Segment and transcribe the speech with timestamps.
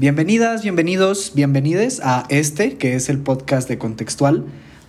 [0.00, 4.46] Bienvenidas, bienvenidos, bienvenides a este que es el podcast de Contextual.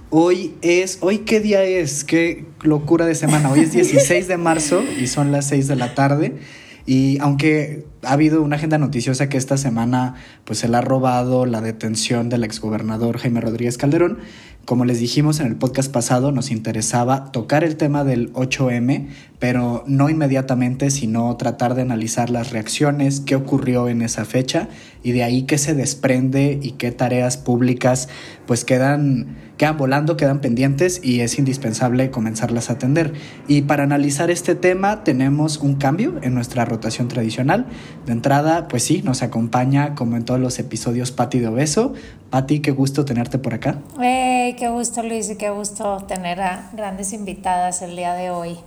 [0.10, 3.52] Hoy es, hoy qué día es, qué locura de semana.
[3.52, 6.38] Hoy es 16 de marzo y son las 6 de la tarde.
[6.86, 10.16] Y aunque ha habido una agenda noticiosa que esta semana
[10.46, 14.20] pues se le ha robado la detención del exgobernador Jaime Rodríguez Calderón,
[14.66, 19.08] como les dijimos en el podcast pasado, nos interesaba tocar el tema del 8M,
[19.40, 24.70] pero no inmediatamente, sino tratar de analizar las reacciones, qué ocurrió en esa fecha
[25.04, 28.08] y de ahí qué se desprende y qué tareas públicas
[28.46, 33.14] pues quedan, quedan volando, quedan pendientes y es indispensable comenzarlas a atender.
[33.48, 37.66] Y para analizar este tema tenemos un cambio en nuestra rotación tradicional.
[38.06, 41.94] De entrada, pues sí, nos acompaña como en todos los episodios Patti de Obeso.
[42.30, 43.80] Patti, qué gusto tenerte por acá.
[44.00, 48.58] Hey, qué gusto Luis y qué gusto tener a grandes invitadas el día de hoy.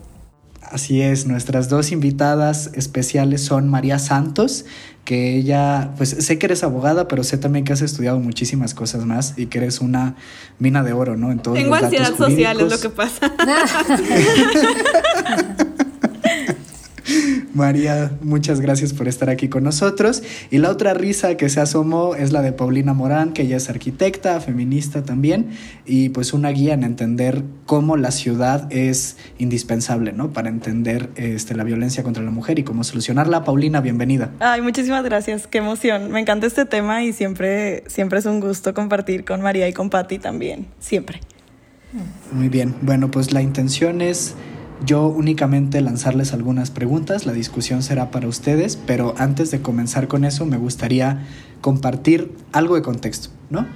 [0.62, 4.64] Así es, nuestras dos invitadas especiales son María Santos,
[5.04, 9.04] que ella, pues sé que eres abogada, pero sé también que has estudiado muchísimas cosas
[9.04, 10.16] más y que eres una
[10.58, 11.30] mina de oro, ¿no?
[11.30, 13.30] En todos Tengo ansiedad social, es lo que pasa.
[17.54, 20.22] María, muchas gracias por estar aquí con nosotros.
[20.50, 23.70] Y la otra risa que se asomó es la de Paulina Morán, que ella es
[23.70, 25.50] arquitecta, feminista también,
[25.86, 30.32] y pues una guía en entender cómo la ciudad es indispensable, ¿no?
[30.32, 33.44] Para entender este, la violencia contra la mujer y cómo solucionarla.
[33.44, 34.32] Paulina, bienvenida.
[34.40, 36.10] Ay, muchísimas gracias, qué emoción.
[36.10, 39.90] Me encanta este tema y siempre, siempre es un gusto compartir con María y con
[39.90, 41.20] Patti también, siempre.
[42.32, 44.34] Muy bien, bueno, pues la intención es
[44.84, 50.24] yo únicamente lanzarles algunas preguntas, la discusión será para ustedes, pero antes de comenzar con
[50.24, 51.26] eso me gustaría
[51.60, 53.66] compartir algo de contexto, ¿no?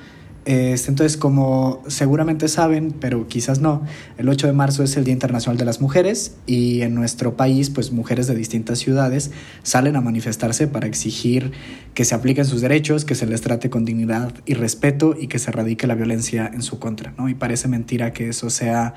[0.48, 3.82] Este, entonces, como seguramente saben, pero quizás no,
[4.16, 7.68] el 8 de marzo es el Día Internacional de las Mujeres y en nuestro país,
[7.68, 9.30] pues mujeres de distintas ciudades
[9.62, 11.52] salen a manifestarse para exigir
[11.92, 15.38] que se apliquen sus derechos, que se les trate con dignidad y respeto y que
[15.38, 17.28] se erradique la violencia en su contra, ¿no?
[17.28, 18.94] Y parece mentira que eso sea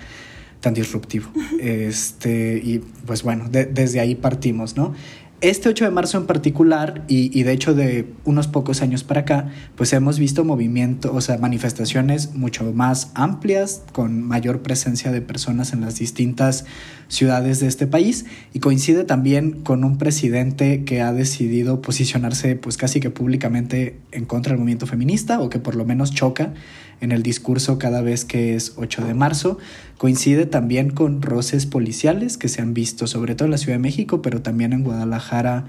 [0.62, 1.30] tan disruptivo.
[1.60, 4.94] Este, y pues bueno, desde ahí partimos, ¿no?
[5.42, 9.50] Este 8 de marzo en particular, y, de hecho de unos pocos años para acá,
[9.76, 15.74] pues hemos visto movimientos, o sea, manifestaciones mucho más amplias, con mayor presencia de personas
[15.74, 16.66] en las distintas
[17.08, 22.78] ciudades de este país, y coincide también con un presidente que ha decidido posicionarse pues
[22.78, 26.54] casi que públicamente en contra del movimiento feminista, o que por lo menos choca
[27.02, 29.58] en el discurso cada vez que es 8 de marzo.
[29.98, 33.80] Coincide también con roces policiales que se han visto sobre todo en la Ciudad de
[33.80, 35.66] México, pero también en Guadalajara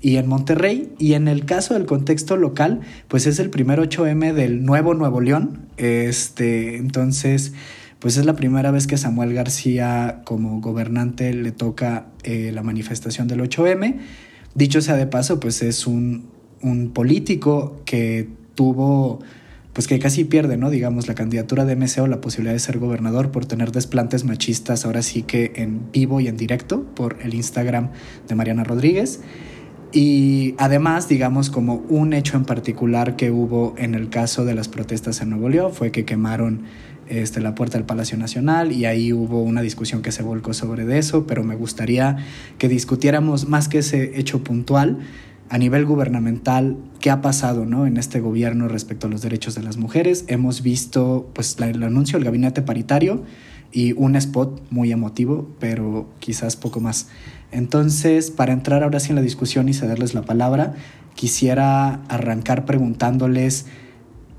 [0.00, 0.92] y en Monterrey.
[0.98, 5.20] Y en el caso del contexto local, pues es el primer 8M del nuevo Nuevo
[5.20, 5.66] León.
[5.76, 7.52] Este, entonces,
[7.98, 13.26] pues es la primera vez que Samuel García como gobernante le toca eh, la manifestación
[13.26, 13.96] del 8M.
[14.54, 16.28] Dicho sea de paso, pues es un,
[16.62, 19.20] un político que tuvo
[19.76, 20.70] pues que casi pierde, ¿no?
[20.70, 24.86] Digamos, la candidatura de MC o la posibilidad de ser gobernador por tener desplantes machistas
[24.86, 27.90] ahora sí que en vivo y en directo por el Instagram
[28.26, 29.20] de Mariana Rodríguez.
[29.92, 34.68] Y además, digamos, como un hecho en particular que hubo en el caso de las
[34.68, 36.62] protestas en Nuevo León fue que quemaron
[37.10, 40.96] este, la puerta del Palacio Nacional y ahí hubo una discusión que se volcó sobre
[40.96, 42.16] eso, pero me gustaría
[42.56, 45.00] que discutiéramos más que ese hecho puntual,
[45.48, 47.86] a nivel gubernamental qué ha pasado ¿no?
[47.86, 50.24] en este gobierno respecto a los derechos de las mujeres.
[50.28, 53.22] Hemos visto pues, el anuncio del gabinete paritario
[53.72, 57.08] y un spot muy emotivo, pero quizás poco más.
[57.52, 60.74] Entonces, para entrar ahora sí en la discusión y cederles la palabra,
[61.14, 63.66] quisiera arrancar preguntándoles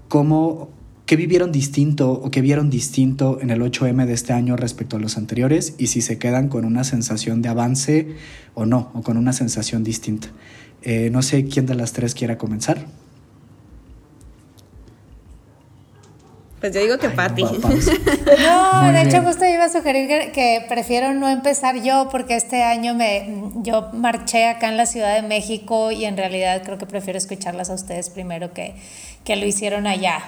[0.07, 0.69] cómo,
[1.05, 4.99] qué vivieron distinto o qué vieron distinto en el 8M de este año respecto a
[4.99, 8.15] los anteriores y si se quedan con una sensación de avance
[8.53, 10.29] o no, o con una sensación distinta.
[10.89, 12.77] Eh, no sé quién de las tres quiera comenzar.
[16.61, 17.43] Pues yo digo que Patti.
[17.43, 17.49] No,
[18.93, 23.43] de hecho justo iba a sugerir que, prefiero no empezar yo porque este año me
[23.63, 27.69] yo marché acá en la Ciudad de México y en realidad creo que prefiero escucharlas
[27.69, 28.73] a ustedes primero que,
[29.25, 30.21] que lo hicieron allá.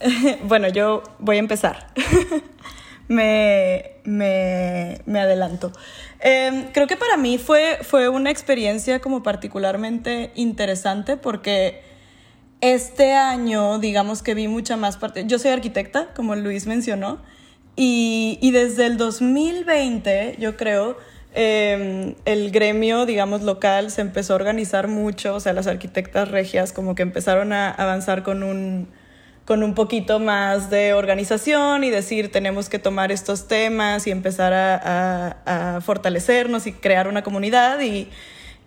[0.44, 1.88] bueno, yo voy a empezar.
[3.08, 5.72] me, me, me adelanto.
[6.20, 11.82] Em, creo que para mí fue, fue una experiencia como particularmente interesante porque
[12.60, 15.24] este año, digamos que vi mucha más parte.
[15.26, 17.20] Yo soy arquitecta, como Luis mencionó,
[17.76, 20.96] y, y desde el 2020, yo creo,
[21.34, 26.72] em, el gremio, digamos, local se empezó a organizar mucho, o sea, las arquitectas regias
[26.72, 28.88] como que empezaron a avanzar con un
[29.46, 34.52] con un poquito más de organización y decir tenemos que tomar estos temas y empezar
[34.52, 38.08] a, fortalecernos y crear una comunidad y,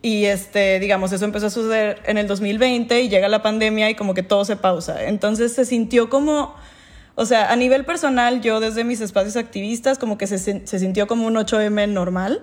[0.01, 3.95] y este, digamos, eso empezó a suceder en el 2020 y llega la pandemia y
[3.95, 5.03] como que todo se pausa.
[5.05, 6.55] Entonces se sintió como,
[7.15, 11.07] o sea, a nivel personal, yo desde mis espacios activistas, como que se, se sintió
[11.07, 12.41] como un 8M normal.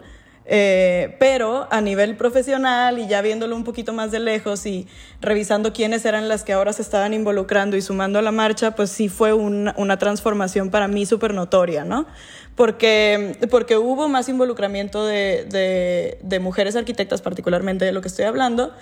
[0.48, 4.86] Eh, pero a nivel profesional y ya viéndolo un poquito más de lejos y
[5.20, 8.90] revisando quiénes eran las que ahora se estaban involucrando y sumando a la marcha, pues
[8.90, 12.06] sí fue una, transformación para mí súper notoria, ¿no?
[12.54, 18.24] porque, porque hubo más involucramiento de, de, de, mujeres arquitectas, particularmente de lo que estoy
[18.24, 18.72] hablando,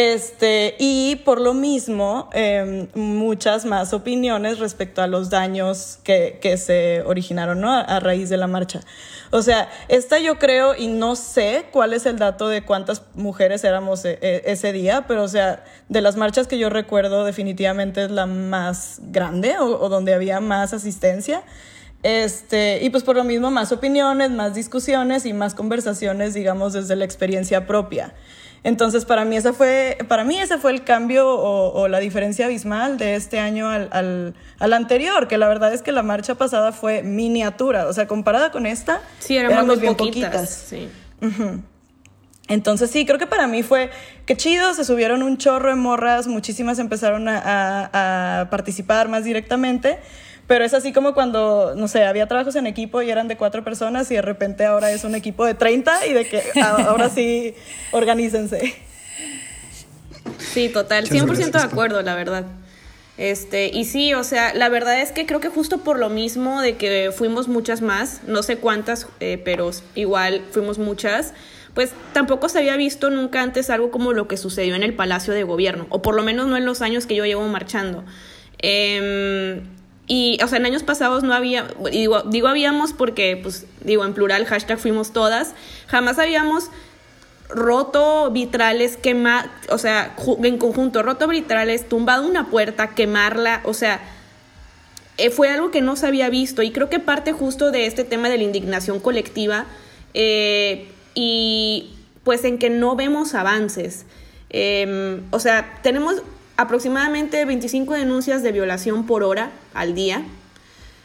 [0.00, 6.56] este, y por lo mismo eh, muchas más opiniones respecto a los daños que, que
[6.56, 7.72] se originaron ¿no?
[7.72, 8.80] a, a, raíz de la marcha.
[9.32, 13.64] O sea, esta yo creo, y no sé cuál es el dato de cuántas mujeres
[13.64, 18.12] éramos e, ese día, pero o sea, de las marchas que yo recuerdo definitivamente es
[18.12, 21.42] la más grande o, o donde había más asistencia.
[22.04, 26.94] Este, y pues por lo mismo más opiniones, más discusiones y más conversaciones, digamos, desde
[26.94, 28.14] la experiencia propia.
[28.64, 32.46] Entonces, para mí, ese fue, para mí ese fue el cambio o, o la diferencia
[32.46, 36.34] abismal de este año al, al, al, anterior, que la verdad es que la marcha
[36.34, 40.30] pasada fue miniatura, o sea, comparada con esta, sí, éramos bien poquitas.
[40.30, 40.50] poquitas.
[40.50, 40.88] Sí.
[41.20, 41.62] Uh -huh.
[42.48, 43.90] Entonces sí, creo que para mí fue
[44.24, 49.24] que chido, se subieron un chorro de morras, muchísimas empezaron a, a, a participar más
[49.24, 49.98] directamente.
[50.48, 53.62] Pero es así como cuando, no sé, había trabajos en equipo y eran de cuatro
[53.62, 57.54] personas y de repente ahora es un equipo de 30 y de que ahora sí,
[57.92, 58.74] organícense.
[60.38, 62.46] Sí, total, 100% de acuerdo, la verdad.
[63.18, 66.62] Este, y sí, o sea, la verdad es que creo que justo por lo mismo
[66.62, 71.34] de que fuimos muchas más, no sé cuántas, eh, pero igual fuimos muchas,
[71.74, 75.34] pues tampoco se había visto nunca antes algo como lo que sucedió en el Palacio
[75.34, 78.04] de Gobierno, o por lo menos no en los años que yo llevo marchando.
[78.62, 79.62] Eh,
[80.08, 84.14] y, o sea, en años pasados no había, digo, digo habíamos porque, pues, digo, en
[84.14, 85.54] plural, hashtag fuimos todas,
[85.86, 86.70] jamás habíamos
[87.50, 94.00] roto vitrales, quemar, o sea, en conjunto, roto vitrales, tumbado una puerta, quemarla, o sea,
[95.18, 98.04] eh, fue algo que no se había visto y creo que parte justo de este
[98.04, 99.66] tema de la indignación colectiva
[100.14, 101.90] eh, y
[102.24, 104.06] pues en que no vemos avances.
[104.50, 106.22] Eh, o sea, tenemos
[106.58, 110.24] aproximadamente 25 denuncias de violación por hora al día.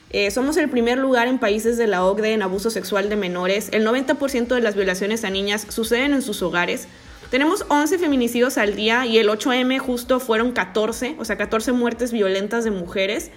[0.09, 3.69] Eh, somos el primer lugar en países de la OCDE en abuso sexual de menores.
[3.71, 6.87] El 90% de las violaciones a niñas suceden en sus hogares.
[7.29, 12.11] Tenemos 11 feminicidios al día y el 8M justo fueron 14, o sea, 14 muertes
[12.11, 13.29] violentas de mujeres.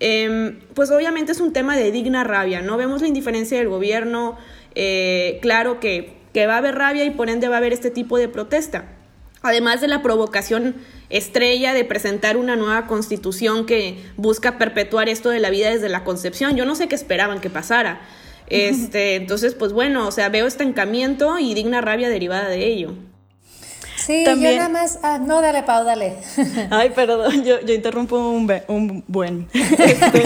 [0.00, 2.78] Eh, pues obviamente es un tema de digna rabia, ¿no?
[2.78, 4.38] Vemos la indiferencia del gobierno,
[4.74, 7.90] eh, claro que, que va a haber rabia y por ende va a haber este
[7.90, 8.96] tipo de protesta.
[9.42, 10.76] Además de la provocación
[11.08, 16.04] estrella de presentar una nueva constitución que busca perpetuar esto de la vida desde la
[16.04, 16.56] concepción.
[16.56, 18.00] Yo no sé qué esperaban que pasara.
[18.46, 22.94] Este, entonces, pues bueno, o sea, veo estancamiento y digna rabia derivada de ello.
[23.96, 24.52] Sí, También...
[24.52, 24.98] yo nada más.
[25.02, 26.16] Ah, no, dale, Pau, dale.
[26.70, 29.48] Ay, perdón, yo, yo interrumpo un, be, un buen.
[29.54, 30.22] Este,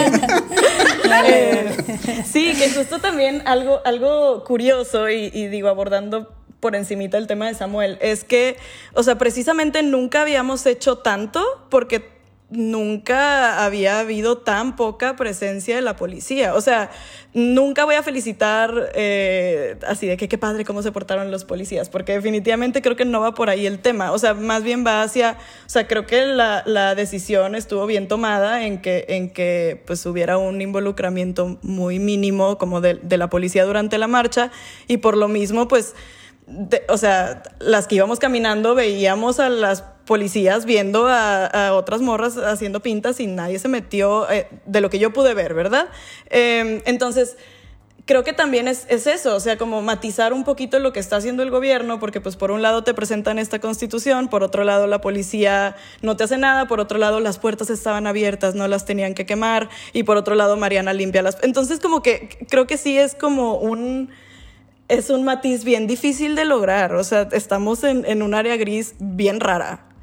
[1.26, 6.32] eh, sí, que justo también algo, algo curioso y, y digo, abordando
[6.64, 8.56] por encimita el tema de Samuel, es que,
[8.94, 12.08] o sea, precisamente nunca habíamos hecho tanto porque
[12.48, 16.54] nunca había habido tan poca presencia de la policía.
[16.54, 16.90] O sea,
[17.34, 21.90] nunca voy a felicitar eh, así de que qué padre cómo se portaron los policías,
[21.90, 24.12] porque definitivamente creo que no va por ahí el tema.
[24.12, 28.64] O sea, más bien va hacia, o sea, creo que la, decisión estuvo bien tomada
[28.64, 33.66] en que, en que pues hubiera un involucramiento muy mínimo como de, de la policía
[33.66, 34.50] durante la marcha
[34.88, 35.94] y por lo mismo, pues
[36.46, 42.36] de, o sea, las que íbamos caminando veíamos a las policías viendo a, otras morras
[42.36, 45.88] haciendo pintas y nadie se metió eh, de lo que yo pude ver, ¿verdad?
[46.28, 47.36] Eh, entonces,
[48.06, 51.16] creo que también es, es, eso, o sea, como matizar un poquito lo que está
[51.16, 54.86] haciendo el gobierno, porque pues por un lado te presentan esta constitución, por otro lado
[54.86, 58.84] la policía no te hace nada, por otro lado las puertas estaban abiertas, no las
[58.84, 61.38] tenían que quemar, y por otro lado Mariana limpia las...
[61.42, 64.10] Entonces como que creo que sí es como un
[64.88, 66.94] es un matiz bien difícil de lograr.
[66.94, 69.93] O sea, estamos en, en, un área gris bien rara.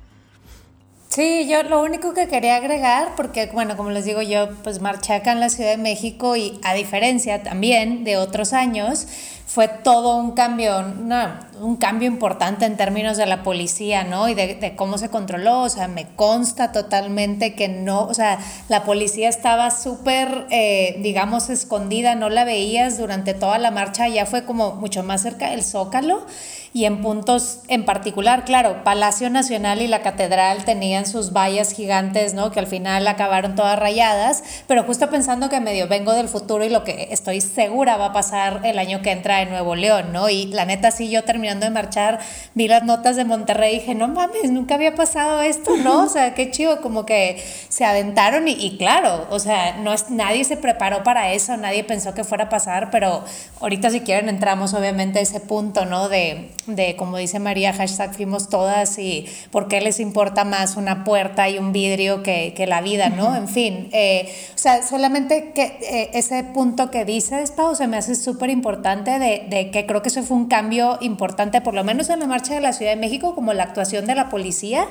[1.11, 5.11] Sí, yo lo único que quería agregar, porque bueno, como les digo, yo pues marché
[5.11, 9.07] acá en la Ciudad de México y a diferencia también de otros años,
[9.45, 11.17] fue todo un cambio, no,
[11.59, 14.29] un cambio importante en términos de la policía, ¿no?
[14.29, 18.39] Y de, de, cómo se controló, o sea, me consta totalmente que no, o sea,
[18.69, 24.25] la policía estaba súper, eh, digamos, escondida, no la veías durante toda la marcha, ya
[24.25, 26.25] fue como mucho más cerca del zócalo
[26.73, 32.33] y en puntos en particular, claro, Palacio Nacional y la Catedral tenían sus vallas gigantes,
[32.33, 32.51] ¿no?
[32.51, 36.69] Que al final acabaron todas rayadas, pero justo pensando que medio vengo del futuro y
[36.69, 40.29] lo que estoy segura va a pasar el año que entra en Nuevo León, ¿no?
[40.29, 42.19] Y la neta, sí, yo terminando de marchar,
[42.55, 46.03] vi las notas de Monterrey y dije, no mames, nunca había pasado esto, ¿no?
[46.05, 50.09] O sea, qué chido, como que se aventaron y, y claro, o sea, no es,
[50.09, 53.25] nadie se preparó para eso, nadie pensó que fuera a pasar, pero
[53.59, 56.07] ahorita si quieren entramos obviamente a ese punto, ¿no?
[56.07, 61.03] De, de como dice María, hashtag fuimos todas y por qué les importa más una
[61.03, 63.35] puerta y un vidrio que, que la vida, ¿no?
[63.35, 67.97] En fin, eh, o sea, solamente que eh, ese punto que dices, Pau, se me
[67.97, 71.83] hace súper importante de, de, que creo que eso fue un cambio importante, por lo
[71.83, 74.87] menos en la marcha de la Ciudad de México, como la actuación de la policía.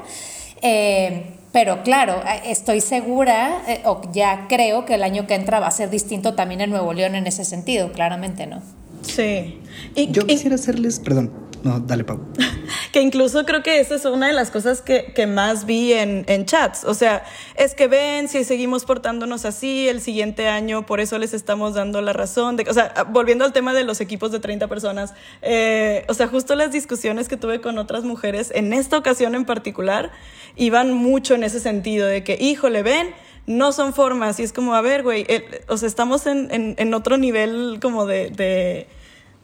[0.63, 5.71] Eh, pero claro, estoy segura o ya creo que el año que entra va a
[5.73, 8.63] ser distinto también en Nuevo León en ese sentido, claramente, ¿no?
[9.03, 9.59] Sí.
[9.97, 12.21] Y, Yo quisiera hacerles, perdón, no, dale, Pau.
[12.93, 16.25] que incluso creo que esa es una de las cosas que, que más vi en,
[16.29, 16.85] en, chats.
[16.85, 17.25] O sea,
[17.57, 22.01] es que ven, si seguimos portándonos así, el siguiente año, por eso les estamos dando
[22.01, 22.57] la razón.
[22.69, 26.55] O sea, volviendo al tema de los equipos de 30 personas, eh, o sea, justo
[26.55, 30.11] las discusiones que tuve con otras mujeres, en esta ocasión en particular,
[30.57, 33.15] iban mucho en ese sentido, de que, híjole, ven,
[33.47, 34.39] no son formas.
[34.41, 35.27] Y es como, a ver, güey,
[35.69, 38.87] o sea, estamos en, en, otro nivel como de,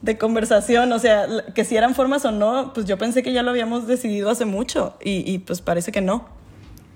[0.01, 0.91] de, conversación.
[0.91, 3.87] O sea, que si eran formas o no, pues yo pensé que ya lo habíamos
[3.87, 4.95] decidido hace mucho.
[5.03, 6.25] Y, y pues parece que no.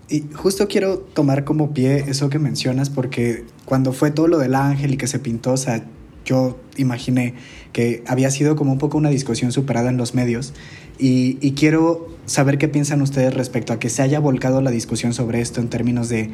[0.09, 4.55] Y justo quiero tomar como pie eso que mencionas, porque cuando fue todo lo del
[4.55, 5.85] ángel y que se pintó, o sea,
[6.25, 7.35] yo imaginé
[7.71, 10.53] que había sido como un poco una discusión superada en los medios.
[10.99, 15.13] Y, y, quiero saber qué piensan ustedes respecto a que se haya volcado la discusión
[15.13, 16.29] sobre esto en términos de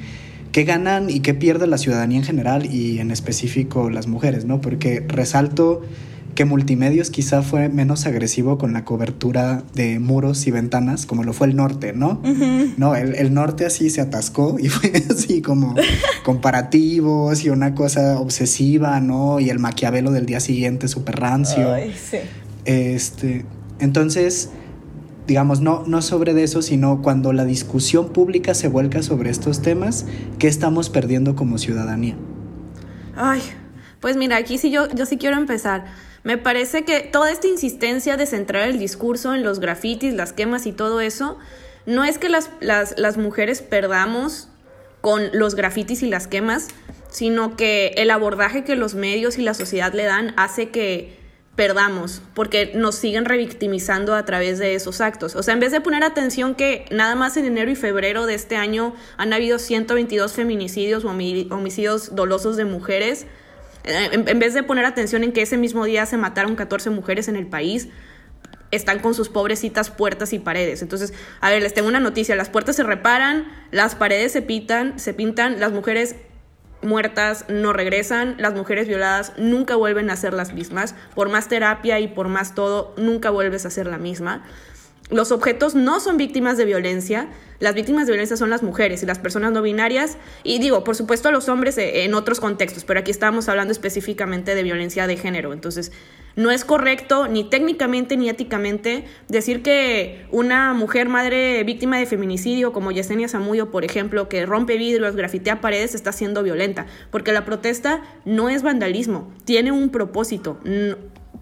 [0.51, 4.59] qué ganan y qué pierde la ciudadanía en general y en específico las mujeres, ¿no?
[4.59, 5.81] Porque resalto
[6.37, 11.33] que Multimedios quizá fue menos agresivo con la cobertura de muros y ventanas, como lo
[11.33, 12.21] fue el norte, ¿no?
[12.23, 12.73] Uh -huh.
[12.77, 15.73] No, el, el, norte así se atascó y fue así como
[16.23, 19.39] comparativos y una cosa obsesiva, ¿no?
[19.39, 21.73] Y el maquiavelo del día siguiente súper rancio.
[21.73, 22.17] Ay, sí.
[22.65, 23.43] Este,
[23.79, 24.51] entonces,
[25.25, 29.63] digamos, no, no sobre de eso, sino cuando la discusión pública se vuelca sobre estos
[29.63, 30.05] temas,
[30.37, 32.15] ¿qué estamos perdiendo como ciudadanía?
[33.15, 33.41] Ay,
[34.01, 36.06] pues mira, aquí sí yo, yo sí quiero empezar.
[36.27, 40.65] Me parece que toda esta insistencia de centrar el discurso en los grafitis, las quemas
[40.65, 41.37] y todo eso,
[41.85, 44.49] no es que las, las, mujeres perdamos
[44.99, 46.67] con los grafitis y las quemas,
[47.09, 51.17] sino que el abordaje que los medios y la sociedad le dan hace que
[51.55, 55.33] perdamos, porque nos siguen revictimizando a través de esos actos.
[55.37, 58.33] O sea, en vez de poner atención que nada más en enero y febrero de
[58.33, 63.27] este año han habido 122 feminicidios o homicidios dolosos de mujeres,
[63.87, 67.35] en vez de poner atención en que ese mismo día se mataron 14 mujeres en
[67.35, 67.89] el país,
[68.71, 70.81] están con sus pobrecitas puertas y paredes.
[70.81, 74.99] Entonces, a ver, les tengo una noticia, las puertas se reparan, las paredes se pintan,
[74.99, 76.15] se pintan, las mujeres
[76.81, 81.99] muertas no regresan, las mujeres violadas nunca vuelven a ser las mismas, por más terapia
[81.99, 84.43] y por más todo, nunca vuelves a ser la misma.
[85.09, 89.05] Los objetos no son víctimas de violencia, las víctimas de violencia son las mujeres y
[89.05, 93.11] las personas no binarias, y digo, por supuesto, los hombres en otros contextos, pero aquí
[93.11, 95.53] estamos hablando específicamente de violencia de género.
[95.53, 95.93] Entonces,
[96.35, 102.73] no es correcto ni técnicamente ni éticamente decir que una mujer madre víctima de feminicidio
[102.73, 107.45] como Yesenia Zamudio, por ejemplo, que rompe vidrios, grafitea paredes, está siendo violenta, porque la
[107.45, 110.59] protesta no es vandalismo, tiene un propósito,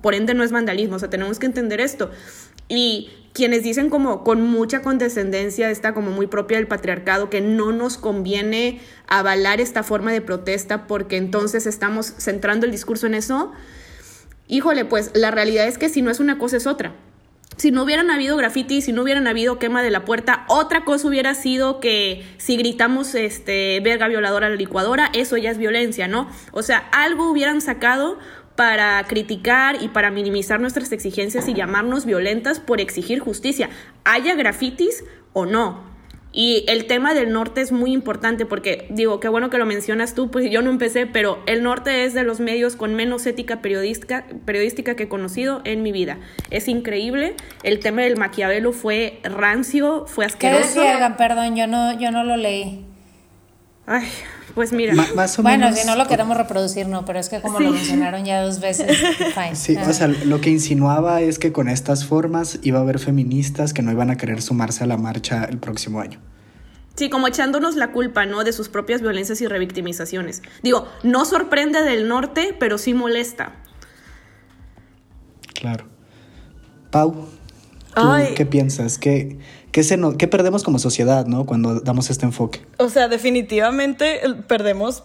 [0.02, 2.12] por ende no es vandalismo, o sea, tenemos que entender esto.
[2.70, 7.74] Y quienes dicen como con mucha condescendencia, está como muy propia del patriarcado, que no
[7.74, 13.52] nos conviene avalar esta forma de protesta porque entonces estamos centrando el discurso en eso,
[14.48, 16.96] híjole, pues la realidad es que si no es una cosa es otra.
[17.58, 21.08] Si no hubieran habido graffiti, si no hubieran habido quema de la puerta, otra cosa
[21.10, 26.08] hubiera sido que si gritamos este verga violadora a la licuadora, eso ya es violencia,
[26.08, 26.30] ¿no?
[26.54, 28.18] O sea, algo hubieran sacado
[28.56, 33.70] para criticar y para minimizar nuestras exigencias y llamarnos violentas por exigir justicia,
[34.04, 35.96] haya grafitis o no.
[36.38, 40.16] Y el tema del norte es muy importante porque, digo, qué bueno que lo mencionas
[40.16, 43.62] tú, pues yo no empecé, pero el norte es de los medios con menos ética
[43.62, 46.18] periodística, periodística que he conocido en mi vida.
[46.50, 47.36] Es increíble.
[47.64, 50.74] El tema del Maquiavelo fue rancio, fue asqueroso.
[50.74, 52.86] ¿Qué decía, Perdón, yo no, yo no lo leí.
[53.86, 54.10] Ay,
[54.56, 54.96] pues mira.
[54.96, 57.58] Ma más o bueno, menos, si no lo queremos reproducir, no, pero es que como
[57.58, 57.66] sí.
[57.66, 58.98] lo mencionaron ya dos veces,
[59.36, 59.56] fine.
[59.56, 59.86] Sí, ah.
[59.88, 63.82] o sea, lo que insinuaba es que con estas formas iba a haber feministas que
[63.82, 66.20] no iban a querer sumarse a la marcha el próximo año.
[66.96, 68.46] Sí, como echándonos la culpa, ¿no?
[68.46, 70.42] De sus propias violencias y revictimizaciones.
[70.64, 73.52] Digo, no sorprende del norte, pero sí molesta.
[75.54, 75.86] Claro.
[76.92, 77.28] Pau,
[78.36, 78.98] qué piensas?
[78.98, 79.38] ¿Qué,
[79.76, 81.46] qué, se ¿Qué perdemos como sociedad, no?
[81.46, 82.62] Cuando damos este enfoque.
[82.78, 85.04] O sea, definitivamente perdemos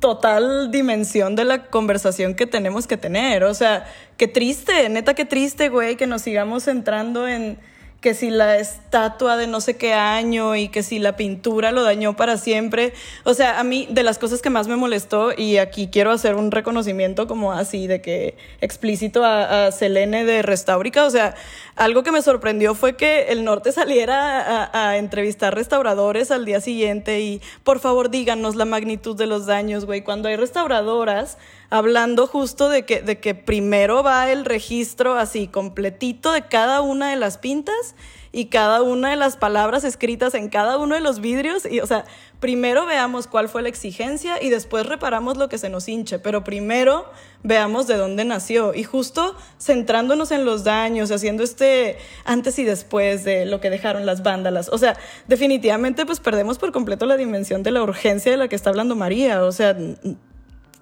[0.00, 3.42] total dimensión de la conversación que tenemos que tener.
[3.44, 3.86] O sea,
[4.18, 7.58] qué triste, neta, qué triste, güey, que nos sigamos entrando en
[8.00, 11.82] que si la estatua de no sé qué año y que si la pintura lo
[11.82, 12.92] dañó para siempre.
[13.24, 16.34] O sea, a mí de las cosas que más me molestó, y aquí quiero hacer
[16.34, 21.34] un reconocimiento como así de que explícito a, Selene de Restaurica, o sea,
[21.74, 26.60] algo que me sorprendió fue que el norte saliera a, a entrevistar restauradores al día
[26.60, 30.02] siguiente y por favor díganos la magnitud de los daños, güey.
[30.02, 31.38] Cuando hay restauradoras
[31.70, 37.10] hablando justo de que, de que primero va el registro así completito de cada una
[37.10, 37.94] de las pintas
[38.36, 41.64] y cada una de las palabras escritas en cada uno de los vidrios.
[41.64, 42.04] Y, o sea,
[42.38, 46.44] primero veamos cuál fue la exigencia y después reparamos lo que se nos hinche, pero
[46.44, 47.06] primero
[47.42, 48.74] veamos de dónde nació.
[48.74, 51.96] Y justo centrándonos en los daños, haciendo este
[52.26, 54.68] antes y después de lo que dejaron las vándalas.
[54.68, 58.56] O sea, definitivamente pues perdemos por completo la dimensión de la urgencia de la que
[58.56, 59.44] está hablando María.
[59.44, 59.74] O sea,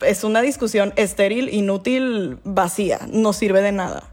[0.00, 4.04] es una discusión estéril, inútil, vacía, no sirve de nada.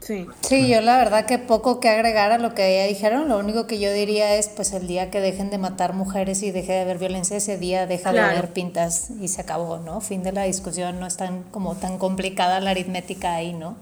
[0.00, 0.26] Sí.
[0.40, 3.68] sí, yo la verdad que poco que agregar a lo que ya dijeron, lo único
[3.68, 6.80] que yo diría es pues el día que dejen de matar mujeres y deje de
[6.80, 10.00] haber violencia, ese día deja de haber pintas y se acabó, ¿no?
[10.00, 13.76] Fin de la discusión, no es tan como tan complicada la aritmética ahí, ¿no?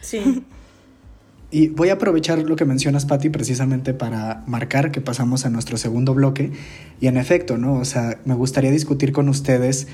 [0.00, 0.44] Sí.
[1.52, 5.76] Y voy a aprovechar lo que mencionas, Patti, precisamente para marcar que pasamos a nuestro
[5.78, 6.52] segundo bloque.
[7.00, 7.74] Y en efecto, ¿no?
[7.74, 9.88] O sea, me gustaría discutir con ustedes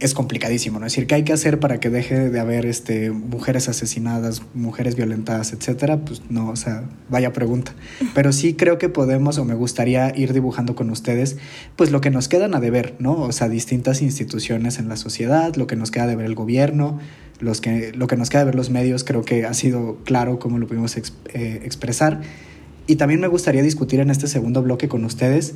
[0.00, 0.86] es complicadísimo, ¿no?
[0.86, 4.96] Es decir, ¿qué hay que hacer para que deje de haber este, mujeres asesinadas, mujeres
[4.96, 5.98] violentadas, etcétera?
[5.98, 7.74] Pues no, o sea, vaya pregunta.
[8.14, 11.36] Pero sí creo que podemos o me gustaría ir dibujando con ustedes,
[11.76, 13.12] pues lo que nos quedan a deber, ¿no?
[13.20, 16.98] O sea, distintas instituciones en la sociedad, lo que nos queda de ver el gobierno,
[17.38, 20.38] los que, lo que nos queda de ver los medios, creo que ha sido claro
[20.38, 22.22] cómo lo pudimos eh, expresar.
[22.86, 25.54] Y también me gustaría discutir en este segundo bloque con ustedes,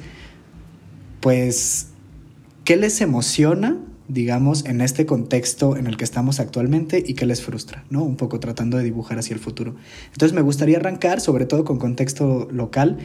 [1.21, 1.88] pues,
[2.64, 7.43] ¿qué les emociona digamos, en este contexto en el que estamos actualmente y que les
[7.43, 8.03] frustra, ¿no?
[8.03, 9.75] Un poco tratando de dibujar hacia el futuro.
[10.12, 12.99] Entonces me gustaría arrancar, sobre todo con contexto local,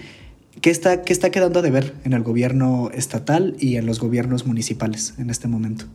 [0.61, 4.45] ¿qué está, qué está quedando de ver en el gobierno estatal y en los gobiernos
[4.45, 5.85] municipales en este momento?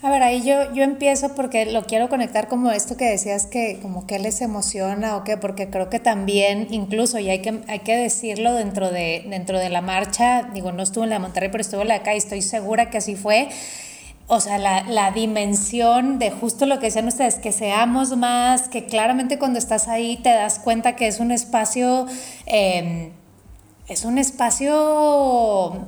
[0.00, 3.78] A ver, ahí yo, yo empiezo porque lo quiero conectar como esto que decías que
[3.82, 7.80] como que les emociona o qué, porque creo que también incluso, y hay que, hay
[7.80, 11.62] que decirlo dentro de, dentro de la marcha, digo, no estuve en la Monterrey, pero
[11.62, 13.48] estuve en la acá y estoy segura que así fue,
[14.30, 18.84] o sea, la, la, dimensión de justo lo que decían ustedes, que seamos más, que
[18.84, 22.06] claramente cuando estás ahí te das cuenta que es un espacio,
[22.44, 23.10] em,
[23.88, 25.86] es un espacio,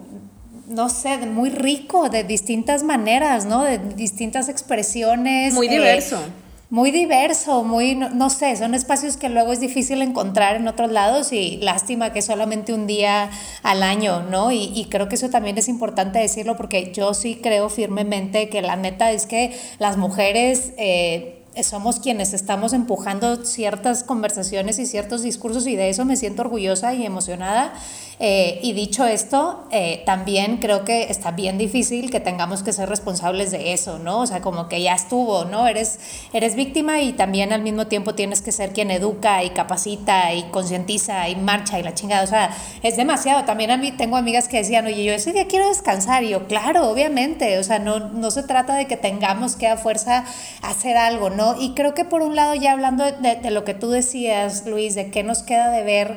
[0.69, 3.63] no sé, muy rico, de distintas maneras, ¿no?
[3.63, 5.53] De distintas expresiones.
[5.53, 6.17] Muy diverso.
[6.17, 6.40] Eh,
[6.71, 11.33] muy diverso, muy, no, sé, son espacios que luego es difícil encontrar en otros lados
[11.33, 13.31] y lástima que solamente un día
[13.65, 14.53] al año, ¿no?
[14.53, 18.77] Y, creo que eso también es importante decirlo porque yo sí creo firmemente que la
[18.77, 20.73] neta es que las mujeres...
[20.79, 26.43] Eh, somos quienes estamos empujando ciertas conversaciones y ciertos discursos y de eso me siento
[26.43, 27.73] orgullosa y emocionada
[28.23, 32.87] eh, y dicho esto, eh, también creo que está bien difícil que tengamos que ser
[32.87, 34.21] responsables de eso, ¿no?
[34.21, 35.67] O sea, como que ya estuvo, ¿no?
[35.67, 35.99] Eres,
[36.35, 40.43] eres víctima y también al mismo tiempo tienes que ser quien educa y capacita y
[40.51, 42.23] concientiza y marcha y la chingada.
[42.23, 43.45] O sea, es demasiado.
[43.47, 46.23] También a mí tengo amigas que decían, oye, yo ese día quiero descansar.
[46.23, 47.59] Y yo, claro, obviamente.
[47.59, 50.27] O sea, no, no se trata de que tengamos que a fuerza
[50.61, 51.50] hacer algo, ¿no?
[51.59, 55.11] Y creo que por un lado, ya hablando de, lo que tú decías, Luis, de
[55.11, 56.17] qué nos queda de ver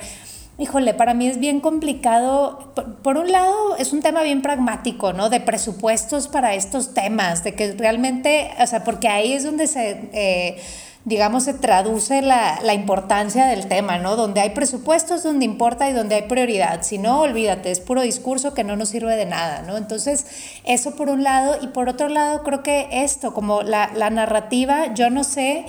[0.59, 2.71] Híjole, para mí es bien complicado.
[3.01, 5.29] Por, un lado, es un tema bien pragmático, ¿no?
[5.31, 10.09] De presupuestos para estos temas, de que realmente, o sea, porque ahí es donde se,
[10.13, 10.61] eh,
[11.05, 14.15] digamos, se traduce la, la, importancia del tema, ¿no?
[14.15, 16.81] Donde hay presupuestos, donde importa y donde hay prioridad.
[16.83, 19.75] Si no, olvídate, es puro discurso que no nos sirve de nada, ¿no?
[19.75, 20.25] Entonces,
[20.63, 21.57] eso por un lado.
[21.61, 25.65] Y por otro lado, creo que esto, como la, la narrativa, yo no sé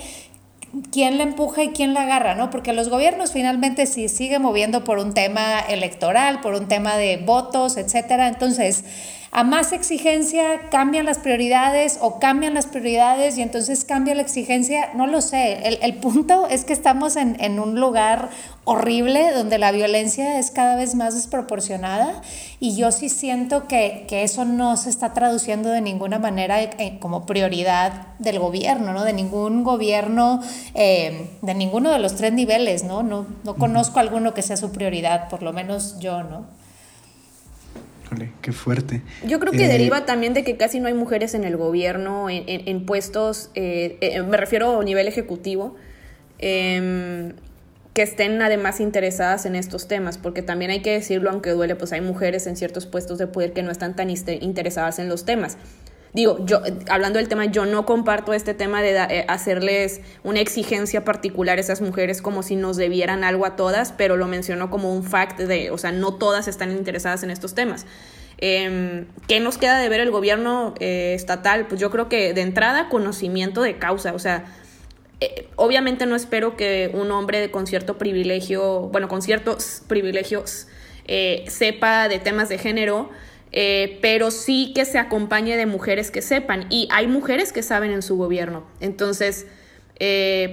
[0.91, 2.49] quién la empuja y quién la agarra, ¿no?
[2.49, 7.17] Porque los gobiernos finalmente sí siguen moviendo por un tema electoral, por un tema de
[7.17, 8.29] votos, etcétera.
[8.29, 8.85] Entonces,
[9.35, 14.91] a más exigencia cambian las prioridades o cambian las prioridades y entonces cambia la exigencia,
[14.95, 15.77] no lo sé.
[15.81, 18.29] El, punto es que estamos en, en, un lugar
[18.63, 22.21] horrible donde la violencia es cada vez más desproporcionada
[22.61, 26.97] y yo sí siento que, que eso no se está traduciendo de ninguna manera eh,
[27.01, 29.03] como prioridad del gobierno, ¿no?
[29.03, 30.41] De ningún gobierno,
[30.75, 33.03] eh, de ninguno de los tres niveles, ¿no?
[33.03, 36.54] No, no conozco alguno que sea su prioridad, por lo menos yo, ¿no?
[38.41, 39.01] Qué fuerte.
[39.25, 42.27] Yo creo que eh, deriva también de que casi no hay mujeres en el gobierno,
[42.29, 45.75] en, puestos, eh, eh, me refiero a nivel ejecutivo.
[46.37, 47.33] Em,
[47.93, 51.93] que estén además interesadas en estos temas, porque también hay que decirlo, aunque duele, pues
[51.93, 55.57] hay mujeres en ciertos puestos de poder que no están tan interesadas en los temas.
[56.15, 61.03] Digo, yo, hablando del tema, yo no comparto este tema de eh, hacerles una exigencia
[61.03, 64.93] particular a esas mujeres como si nos debieran algo a todas, pero lo menciono como
[64.95, 67.85] un fact de, o sea, no todas están interesadas en estos temas.
[68.37, 71.67] Eh, ¿Qué nos queda de ver el gobierno eh, estatal?
[71.67, 74.45] Pues yo creo que de entrada conocimiento de causa, o sea,
[75.19, 80.69] eh, obviamente no espero que un hombre con cierto privilegio, bueno, con ciertos privilegios,
[81.47, 83.11] sepa de temas de género,
[83.57, 86.67] eh, pero sí que se acompañe de mujeres que sepan.
[86.69, 88.67] Y hay mujeres que saben en su gobierno.
[88.79, 89.47] Entonces,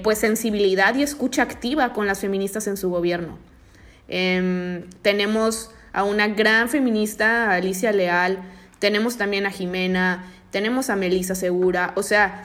[0.03, 3.39] pues sensibilidad y escucha activa con las feministas en su gobierno.
[4.09, 8.39] Em, tenemos a una gran feminista, Alicia Leal,
[8.79, 12.45] tenemos también a Jimena, tenemos a Melisa Segura, o sea,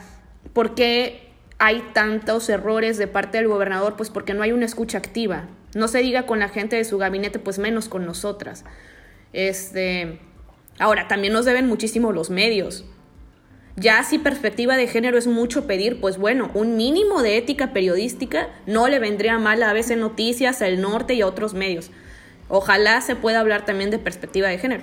[0.52, 3.96] ¿por qué hay tantos errores de parte del gobernador?
[3.96, 5.48] Pues porque no hay una escucha activa.
[5.74, 8.64] No se diga con la gente de su gabinete, pues menos con nosotras.
[9.32, 10.20] Este,
[10.78, 12.84] ahora, también nos deben muchísimo los medios.
[13.76, 18.48] Ya si perspectiva de género es mucho pedir, pues bueno, un mínimo de ética periodística
[18.66, 21.90] no le vendría mal a veces Noticias, El Norte y a otros medios.
[22.48, 24.82] Ojalá se pueda hablar también de perspectiva de género.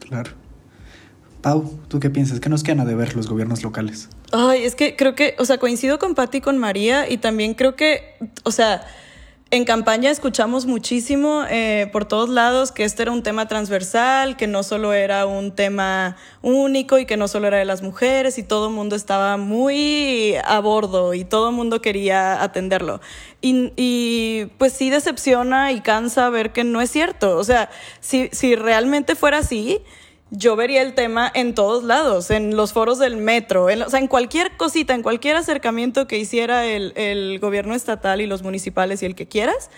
[0.00, 0.32] Claro.
[1.40, 2.40] Pau, ¿tú qué piensas?
[2.40, 4.08] ¿Qué nos quedan a deber los gobiernos locales?
[4.32, 7.54] Ay, es que creo que, o sea, coincido con Patti y con María y también
[7.54, 8.84] creo que, o sea,
[9.52, 14.48] en campaña escuchamos muchísimo eh, por todos lados que este era un tema transversal, que
[14.48, 18.42] no solo era un tema único y que no solo era de las mujeres y
[18.42, 23.00] todo el mundo estaba muy a bordo y todo el mundo quería atenderlo.
[23.40, 27.36] Y, y, pues sí decepciona y cansa ver que no es cierto.
[27.36, 29.80] O sea, si, si realmente fuera así,
[30.30, 34.00] yo vería el tema en todos lados, en los foros del metro, en, o sea,
[34.00, 39.06] en cualquier cosita, en cualquier acercamiento que hiciera el, gobierno estatal y los municipales y
[39.06, 39.70] el que quieras,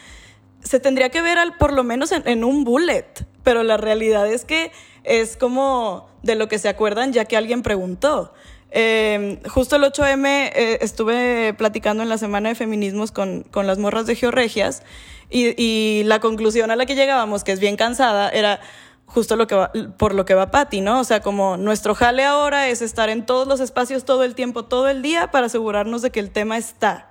[0.63, 3.07] se tendría que ver al, por lo menos en, un bullet,
[3.43, 4.73] pero la realidad es que
[5.05, 8.33] es como de lo que se acuerdan ya que alguien preguntó.
[8.71, 13.79] Em, justo el 8M eh, estuve platicando en la semana de feminismos con, con las
[13.79, 14.83] morras de Georregias
[15.31, 18.61] y, y la conclusión a la que llegábamos, que es bien cansada, era
[19.09, 21.01] justo lo que va, por lo que va Patti, ¿no?
[21.01, 24.65] O sea, como nuestro jale ahora es estar en todos los espacios todo el tiempo,
[24.65, 27.08] todo el día, para asegurarnos de que el tema está.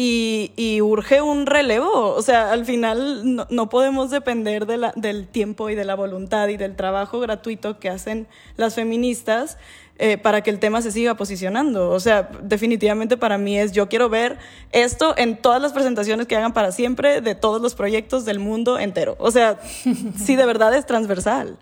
[0.00, 4.92] Y, y urge un relevo, o sea, al final no, no podemos depender de la,
[4.94, 9.58] del tiempo y de la voluntad y del trabajo gratuito que hacen las feministas
[10.00, 11.90] eh, para que el tema se siga posicionando.
[11.90, 14.38] O sea, definitivamente para mí es, yo quiero ver
[14.70, 18.78] esto en todas las presentaciones que hagan para siempre de todos los proyectos del mundo
[18.78, 19.16] entero.
[19.18, 19.58] O sea,
[20.16, 21.58] sí, de verdad es transversal.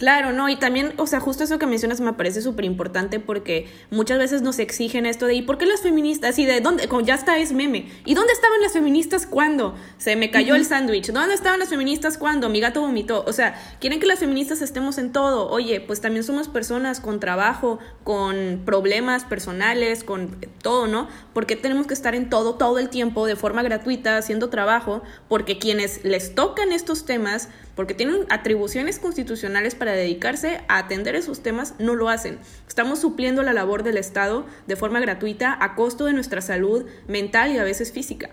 [0.00, 3.68] Claro, no, y también, o sea, justo eso que mencionas me parece súper importante porque
[3.90, 6.38] muchas veces nos exigen esto de ¿y por qué las feministas?
[6.38, 7.86] Y de dónde, como ya está es meme.
[8.06, 9.74] ¿Y dónde estaban las feministas cuando?
[9.98, 11.12] Se me cayó el sándwich.
[11.12, 12.48] ¿Dónde estaban las feministas cuando?
[12.48, 13.24] Mi gato vomitó.
[13.26, 15.50] O sea, quieren que las feministas estemos en todo.
[15.50, 21.08] Oye, pues también somos personas con trabajo, con problemas personales, con todo, ¿no?
[21.34, 25.58] Porque tenemos que estar en todo, todo el tiempo, de forma gratuita, haciendo trabajo, porque
[25.58, 31.72] quienes les tocan estos temas, porque tienen atribuciones constitucionales para dedicarse a atender esos temas,
[31.78, 32.38] no lo hacen.
[32.68, 37.54] Estamos supliendo la labor del Estado de forma gratuita a costo de nuestra salud mental
[37.54, 38.28] y a veces física.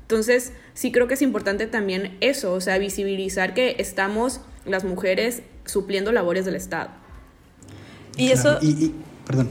[0.00, 5.42] Entonces, sí creo que es importante también eso, o sea, visibilizar que estamos las mujeres
[5.66, 6.88] supliendo labores del Estado.
[8.16, 8.58] Y eso...
[8.62, 8.94] Y,
[9.26, 9.50] perdón.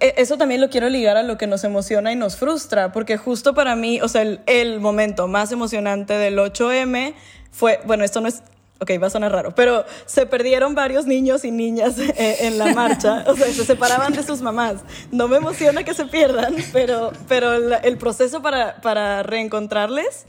[0.00, 3.18] E, eso también lo quiero ligar a lo que nos emociona y nos frustra, porque
[3.18, 7.14] justo para mí, o sea, el, el momento más emocionante del 8M
[7.50, 8.42] fue, bueno, esto no es
[8.80, 12.72] ok, va a sonar raro, pero se perdieron varios niños y niñas eh, en la
[12.74, 14.76] marcha, o sea, se separaban de sus mamás.
[15.10, 20.26] No me emociona que se pierdan, pero, pero el proceso para, para reencontrarles,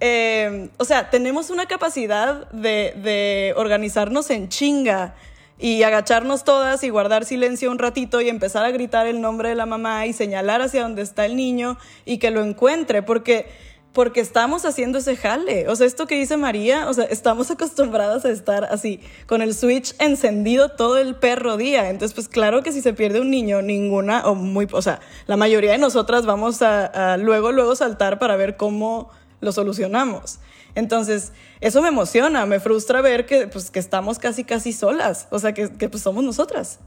[0.00, 5.14] eh, o sea, tenemos una capacidad de, de organizarnos en chinga
[5.58, 9.54] y agacharnos todas y guardar silencio un ratito y empezar a gritar el nombre de
[9.54, 13.46] la mamá y señalar hacia dónde está el niño y que lo encuentre, porque
[13.92, 15.68] porque estamos haciendo ese jale.
[15.68, 19.54] O sea, esto que dice María, o sea, estamos acostumbradas a estar así, con el
[19.54, 21.90] switch encendido todo el perro día.
[21.90, 25.36] Entonces, pues claro que si se pierde un niño, ninguna, o muy, o sea, la
[25.36, 30.38] mayoría de nosotras vamos a, luego, luego saltar para ver cómo lo solucionamos.
[30.76, 35.26] Entonces, eso me emociona, me frustra ver que, pues, que estamos casi, casi solas.
[35.30, 36.78] O sea, que, que pues somos nosotras.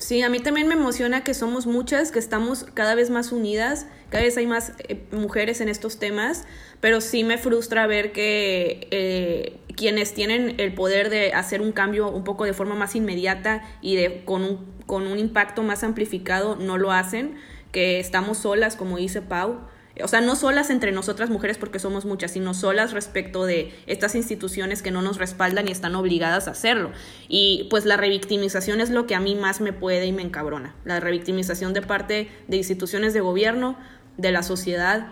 [0.00, 3.86] Sí, a mí también me emociona que somos muchas, que estamos cada vez más unidas,
[4.08, 6.46] cada vez hay más eh, mujeres en estos temas,
[6.80, 12.10] pero sí me frustra ver que eh, quienes tienen el poder de hacer un cambio
[12.10, 16.56] un poco de forma más inmediata y de, con, un, con un impacto más amplificado
[16.56, 17.34] no lo hacen,
[17.70, 19.60] que estamos solas, como dice Pau.
[20.02, 24.14] O sea, no solas entre nosotras mujeres porque somos muchas, sino solas respecto de estas
[24.14, 26.92] instituciones que no nos respaldan y están obligadas a hacerlo.
[27.28, 30.74] Y pues la revictimización es lo que a mí más me puede y me encabrona.
[30.84, 33.76] La revictimización de parte de instituciones de gobierno,
[34.16, 35.08] de la sociedad,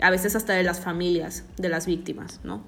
[0.00, 2.64] a veces hasta de las familias de las víctimas, ¿no?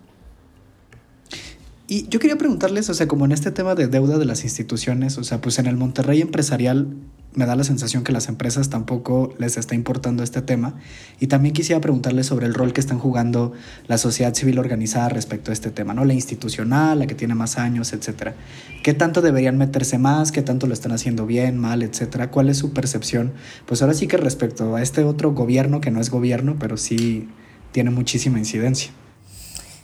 [1.89, 5.19] Y yo quería preguntarles, o sea, como en este tema de deuda de las instituciones,
[5.19, 6.89] o sea, pues en el Monterrey empresarial
[7.35, 10.75] me da la sensación que las empresas tampoco les está importando este tema.
[11.19, 13.53] Y también quisiera preguntarles sobre el rol que están jugando
[13.89, 16.05] la sociedad civil organizada respecto a este tema, ¿no?
[16.05, 18.35] La institucional, la que tiene más años, etcétera.
[18.83, 20.31] ¿Qué tanto deberían meterse más?
[20.31, 22.31] ¿Qué tanto lo están haciendo bien, mal, etcétera?
[22.31, 23.33] ¿Cuál es su percepción?
[23.67, 27.29] Pues ahora sí que respecto a este otro gobierno que no es gobierno, pero sí
[27.73, 28.93] tiene muchísima incidencia.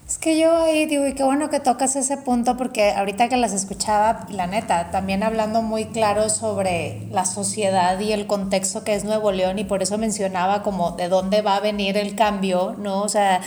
[0.09, 3.37] Es que yo ahí digo, y qué bueno que tocas ese punto, porque ahorita que
[3.37, 8.95] las escuchaba, la neta, también hablando muy claro sobre la sociedad y el contexto que
[8.95, 12.75] es Nuevo León, y por eso mencionaba como de dónde va a venir el cambio,
[12.79, 13.03] ¿no?
[13.03, 13.43] O sea,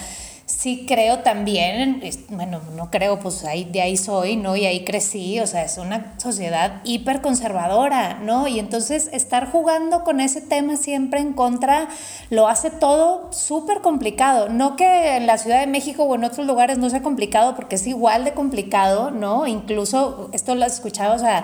[0.61, 4.55] sí creo también, bueno, no creo, pues ahí, de ahí soy, ¿no?
[4.55, 8.47] Y ahí crecí, o sea, es una sociedad hiperconservadora, ¿no?
[8.47, 11.87] Y entonces estar jugando con ese tema siempre en contra
[12.29, 14.49] lo hace todo súper complicado.
[14.49, 17.73] No que en la Ciudad de México o en otros lugares no sea complicado, porque
[17.73, 19.47] es igual de complicado, ¿no?
[19.47, 21.43] Incluso, esto lo has escuchado, o sea,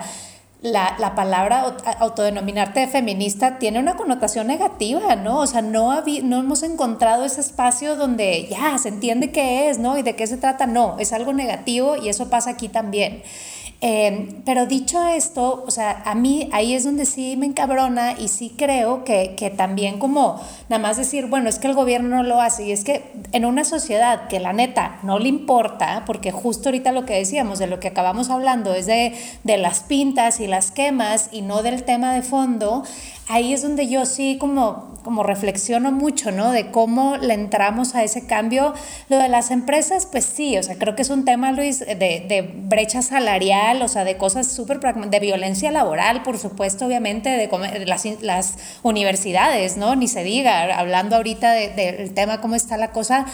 [0.60, 5.38] la, la, palabra autodenominarte feminista tiene una connotación negativa, ¿no?
[5.38, 9.96] O sea, no, no hemos encontrado ese espacio donde ya se entiende qué es, ¿no?
[9.98, 13.22] Y de qué se trata, no, es algo negativo y eso pasa aquí también.
[13.80, 18.26] Em, pero dicho esto, o sea, a mí ahí es donde sí me encabrona y
[18.26, 22.22] sí creo que, que, también como nada más decir, bueno, es que el gobierno no
[22.24, 26.32] lo hace y es que en una sociedad que la neta no le importa, porque
[26.32, 29.14] justo ahorita lo que decíamos, de lo que acabamos hablando es de,
[29.44, 32.82] de las pintas y las quemas y no del tema de fondo,
[33.28, 36.50] ahí es donde yo sí como, como reflexiono mucho, ¿no?
[36.50, 38.74] De cómo le entramos a ese cambio.
[39.08, 41.94] Lo de las empresas, pues sí, o sea, creo que es un tema, Luis, de,
[41.94, 47.86] de brecha salarial, o sea, de cosas súper, de violencia laboral, por supuesto, obviamente, de,
[47.86, 49.94] las, universidades, ¿no?
[49.94, 53.26] Ni se diga, hablando ahorita del de, tema, cómo está la cosa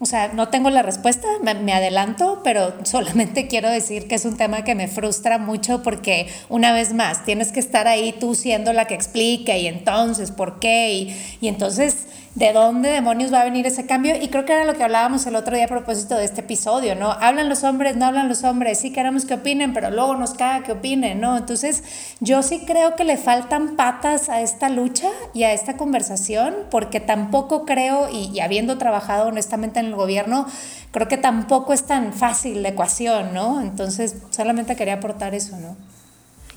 [0.00, 4.36] o sea, no tengo la respuesta, me, adelanto, pero solamente quiero decir que es un
[4.36, 8.72] tema que me frustra mucho porque una vez más tienes que estar ahí tú siendo
[8.72, 12.06] la que explique y entonces por qué y, y entonces
[12.38, 14.14] de dónde demonios va a venir ese cambio.
[14.14, 16.94] Y creo que era lo que hablábamos el otro día a propósito de este episodio,
[16.94, 17.10] ¿no?
[17.10, 20.62] Hablan los hombres, no hablan los hombres, sí queremos que opinen, pero luego nos caga
[20.64, 21.36] que opinen, ¿no?
[21.36, 21.82] Entonces,
[22.20, 27.00] yo sí creo que le faltan patas a esta lucha y a esta conversación, porque
[27.00, 30.46] tampoco creo, y, y habiendo trabajado honestamente en el gobierno,
[30.92, 33.60] creo que tampoco es tan fácil la ecuación, ¿no?
[33.60, 35.76] Entonces, solamente quería aportar eso, ¿no?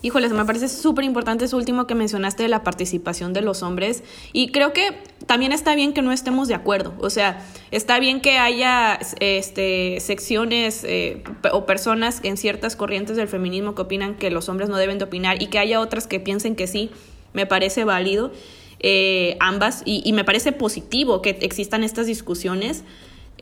[0.03, 4.03] Híjoles, me parece súper importante eso último que mencionaste de la participación de los hombres.
[4.33, 6.93] Y creo que también está bien que no estemos de acuerdo.
[6.99, 13.27] O sea, está bien que haya este, secciones eh, o personas en ciertas corrientes del
[13.27, 16.19] feminismo que opinan que los hombres no deben de opinar y que haya otras que
[16.19, 16.89] piensen que sí.
[17.33, 18.31] Me parece válido
[18.79, 22.83] eh, ambas y me parece positivo que existan estas discusiones.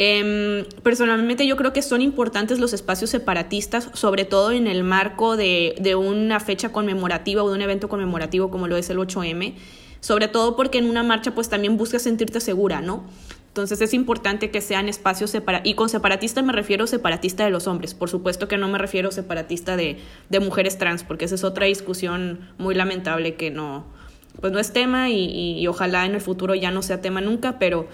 [0.01, 5.35] Em, personalmente yo creo que son importantes los espacios separatistas, sobre todo en el marco
[5.35, 9.55] de, de, una fecha conmemorativa o de un evento conmemorativo como lo es el 8M,
[9.99, 13.03] sobre todo porque en una marcha pues también buscas sentirte segura, ¿no?
[13.47, 17.67] Entonces es importante que sean espacios separatistas, y con separatista me refiero separatista de los
[17.67, 19.97] hombres, por supuesto que no me refiero separatista de,
[20.29, 23.85] de mujeres trans, porque esa es otra discusión muy lamentable que no,
[24.39, 27.59] pues no es tema y, y ojalá en el futuro ya no sea tema nunca,
[27.59, 27.89] pero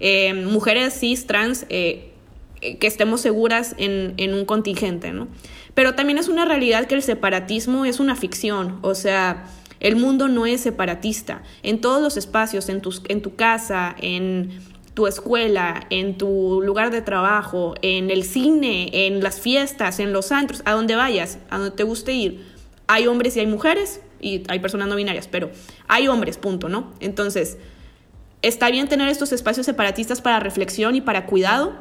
[0.00, 2.12] eh, mujeres cis, trans, eh,
[2.60, 5.28] eh, que estemos seguras en, en, un contingente, ¿no?
[5.74, 9.46] Pero también es una realidad que el separatismo es una ficción, o sea,
[9.78, 11.42] el mundo no es separatista.
[11.62, 14.60] En todos los espacios, en, tus, en tu casa, en
[14.94, 20.32] tu escuela, en tu lugar de trabajo, en el cine, en las fiestas, en los
[20.32, 22.44] antros, a donde vayas, a donde te guste ir,
[22.86, 25.50] hay hombres y hay mujeres y hay personas no binarias, pero
[25.88, 26.92] hay hombres, punto, ¿no?
[27.00, 27.56] Entonces,
[28.42, 31.74] está bien tener estos espacios separatistas para reflexión y para cuidado,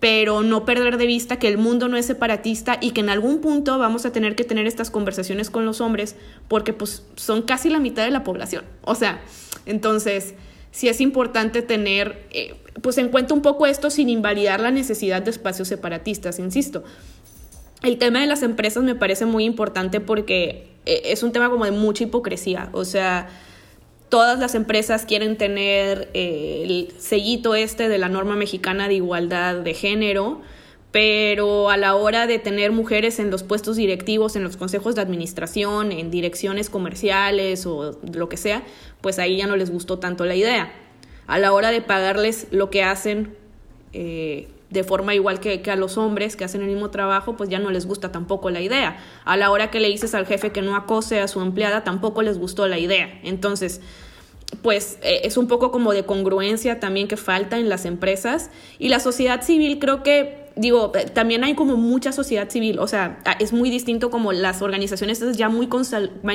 [0.00, 3.40] pero no perder de vista que el mundo no es separatista y que en algún
[3.40, 6.16] punto vamos a tener que tener estas conversaciones con los hombres
[6.48, 8.64] porque pues son casi la mitad de la población.
[8.82, 9.20] O sea,
[9.66, 10.34] entonces
[10.70, 15.20] sí es importante tener eh, pues en cuenta un poco esto sin invalidar la necesidad
[15.20, 16.82] de espacios separatistas, insisto.
[17.82, 21.66] El tema de las empresas me parece muy importante porque eh, es un tema como
[21.66, 23.28] de mucha hipocresía, o sea,
[24.10, 29.54] todas las empresas quieren tener eh, el sellito este de la norma mexicana de igualdad
[29.56, 30.42] de género,
[30.90, 35.02] pero a la hora de tener mujeres en los puestos directivos, en los consejos de
[35.02, 38.64] administración, en direcciones comerciales o lo que sea,
[39.00, 40.72] pues ahí ya no les gustó tanto la idea.
[41.26, 43.36] a la hora de pagarles lo que hacen
[43.92, 47.50] eh, de forma igual que, que, a los hombres que hacen el mismo trabajo, pues
[47.50, 48.98] ya no les gusta tampoco la idea.
[49.24, 52.22] A la hora que le dices al jefe que no acose a su empleada, tampoco
[52.22, 53.20] les gustó la idea.
[53.24, 53.80] Entonces,
[54.62, 58.50] pues eh, es un poco como de congruencia también que falta en las empresas.
[58.78, 62.86] Y la sociedad civil creo que, digo, eh, también hay como mucha sociedad civil, o
[62.86, 65.68] sea, es muy distinto como las organizaciones ya muy,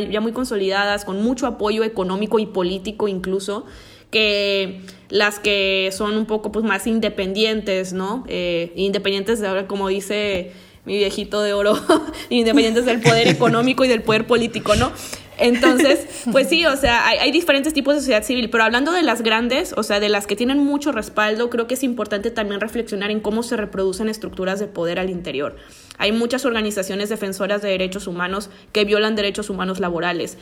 [0.10, 3.66] ya muy consolidadas, con mucho apoyo económico y político incluso
[4.12, 8.24] que las que son un poco pues, más independientes, ¿no?
[8.28, 10.52] Eh, independientes de ahora, como dice
[10.86, 11.80] mi viejito de oro,
[12.30, 14.92] independientes del poder económico y del poder político, ¿no?
[15.38, 19.04] Entonces, pues sí, o sea, hay, hay, diferentes tipos de sociedad civil, pero hablando de
[19.04, 22.62] las grandes, o sea, de las que tienen mucho respaldo, creo que es importante también
[22.62, 25.58] reflexionar en cómo se reproducen estructuras de poder al interior.
[25.98, 30.38] Hay muchas organizaciones defensoras de derechos humanos que violan derechos humanos laborales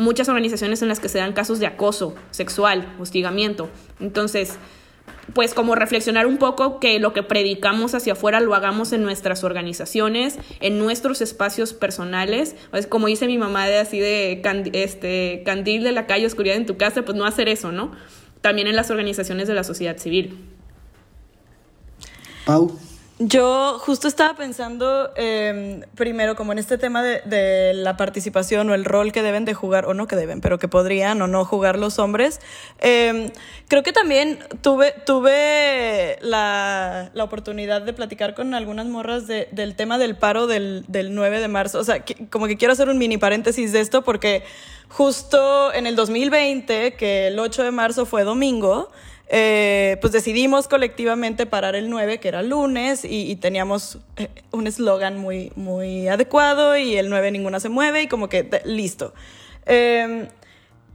[0.00, 3.68] muchas organizaciones en las que se dan casos de acoso sexual, hostigamiento.
[4.00, 4.58] Entonces,
[5.34, 9.44] pues como reflexionar un poco que lo que predicamos hacia afuera lo hagamos en nuestras
[9.44, 15.84] organizaciones, en nuestros espacios personales, pues como dice mi mamá de así de este candil
[15.84, 17.92] de la calle, oscuridad en tu casa, pues no hacer eso, ¿no?
[18.40, 20.38] También en las organizaciones de la sociedad civil.
[22.44, 22.76] Pau.
[23.22, 28.86] Yo justo estaba pensando em, primero como en este tema de, la participación o el
[28.86, 31.78] rol que deben de jugar, o no que deben, pero que podrían o no jugar
[31.78, 32.40] los hombres.
[32.78, 33.30] Em,
[33.68, 40.16] creo que también tuve, tuve la, oportunidad de platicar con algunas morras del tema del
[40.16, 41.78] paro del, del 9 de marzo.
[41.78, 44.44] O sea, como que quiero hacer un mini paréntesis de esto porque
[44.88, 48.90] justo en el 2020, que el 8 de marzo fue domingo,
[49.32, 55.18] eh, pues decidimos colectivamente parar el 9, que era lunes, y, teníamos eh, un eslogan
[55.18, 59.14] muy, muy adecuado y el 9 ninguna se mueve y como que listo.
[59.66, 60.26] Em,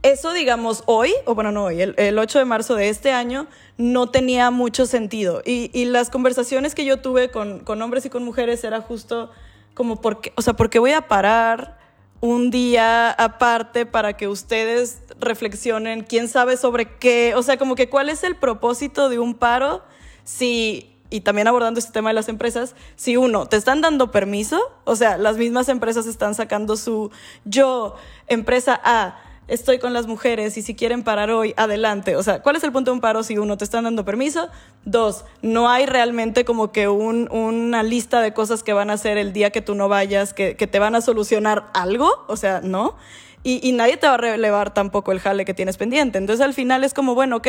[0.02, 3.46] eso, digamos, hoy, o bueno, no hoy, el, 8 de marzo de este año,
[3.78, 5.40] no tenía mucho sentido.
[5.46, 9.30] Y, las conversaciones que yo tuve con, con, hombres y con mujeres era justo
[9.72, 11.78] como, ¿por qué, o sea, ¿por qué voy a parar
[12.20, 17.88] un día aparte para que ustedes reflexionen, quién sabe sobre qué, o sea, como que
[17.88, 19.82] cuál es el propósito de un paro
[20.24, 24.60] si, y también abordando este tema de las empresas, si uno, te están dando permiso,
[24.84, 27.10] o sea, las mismas empresas están sacando su,
[27.44, 27.94] yo,
[28.26, 32.16] empresa A, estoy con las mujeres y si quieren parar hoy, adelante.
[32.16, 34.48] O sea, ¿cuál es el punto de un paro si uno te están dando permiso?
[34.84, 39.18] Dos, no hay realmente como que un, una lista de cosas que van a hacer
[39.18, 42.60] el día que tú no vayas, que, que te van a solucionar algo, o sea,
[42.60, 42.96] no
[43.48, 46.18] y, nadie te va a relevar tampoco el jale que tienes pendiente.
[46.18, 47.46] Entonces al final es como, bueno, ok,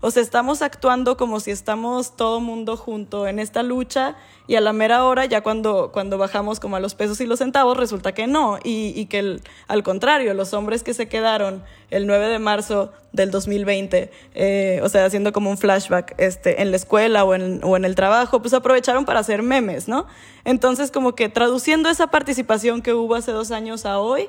[0.00, 4.16] o sea, estamos actuando como si estamos todo mundo junto en esta lucha
[4.48, 7.38] y a la mera hora, ya cuando, cuando bajamos como a los pesos y los
[7.38, 8.58] centavos, resulta que no.
[8.64, 14.10] Y, que al contrario, los hombres que se quedaron el 9 de marzo del 2020,
[14.34, 17.84] eh, o sea, haciendo como un flashback este, en la escuela o en, o en
[17.84, 20.08] el trabajo, pues aprovecharon para hacer memes, ¿no?
[20.44, 24.28] Entonces como que traduciendo esa participación que hubo hace dos años a hoy,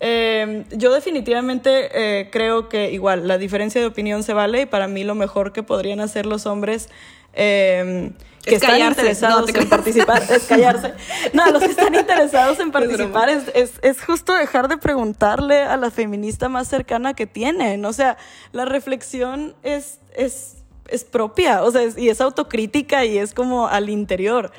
[0.00, 4.88] Em, yo definitivamente eh, creo que igual la diferencia de opinión se vale y para
[4.88, 6.90] mí lo mejor que podrían hacer los hombres
[7.32, 8.12] eh,
[8.46, 10.94] que están interesados en participar es callarse.
[11.32, 15.76] No, los que están interesados en participar es, es, es, justo dejar de preguntarle a
[15.76, 17.84] la feminista más cercana que tienen.
[17.84, 18.16] O sea,
[18.52, 23.90] la reflexión es, es, es propia, o sea, y es autocrítica y es como al
[23.90, 24.52] interior.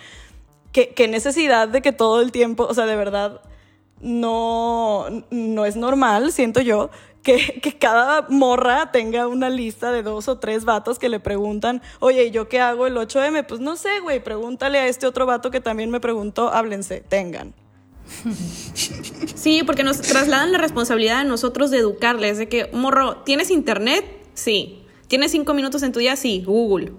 [0.73, 3.41] ¿Qué, qué necesidad de que todo el tiempo, o sea, de verdad
[4.01, 6.89] no, no es normal, siento yo,
[7.23, 11.81] que, que, cada morra tenga una lista de dos o tres vatos que le preguntan,
[11.99, 13.45] oye, ¿yo qué hago el 8M?
[13.45, 17.53] Pues no sé, güey, pregúntale a este otro vato que también me preguntó, háblense, tengan.
[19.35, 24.03] Sí, porque nos trasladan la responsabilidad a nosotros de educarles, de que, morro, ¿tienes internet?
[24.33, 24.83] Sí.
[25.07, 26.15] ¿Tienes cinco minutos en tu día?
[26.15, 26.91] Sí, Google.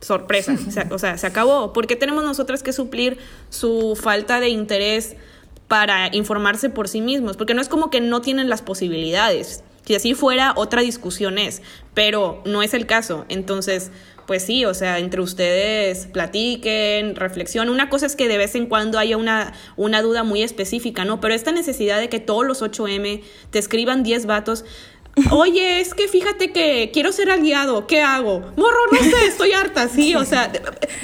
[0.00, 0.56] Sorpresa.
[0.90, 1.72] o sea, se acabó.
[1.72, 3.18] ¿Por qué tenemos nosotras que suplir
[3.50, 5.16] su falta de interés?
[5.72, 9.64] Para informarse por sí mismos, porque no es como que no tienen las posibilidades.
[9.86, 11.62] Si así fuera, otra discusión es,
[11.94, 13.24] pero no es el caso.
[13.30, 13.90] Entonces,
[14.26, 17.72] pues sí, o sea, entre ustedes platiquen, reflexionen.
[17.72, 21.20] Una cosa es que de vez en cuando haya una, una duda muy específica, ¿no?
[21.22, 24.66] Pero esta necesidad de que todos los 8M te escriban 10 vatos,
[25.30, 28.40] Oye, es que fíjate que quiero ser aliado, ¿qué hago?
[28.56, 30.58] Morro, no sé, estoy harta, sí, o sea, de,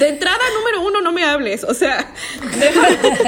[0.08, 2.10] entrada número uno no me hables, o sea,